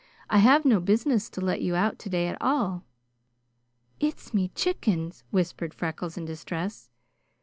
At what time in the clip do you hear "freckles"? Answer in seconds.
5.75-6.17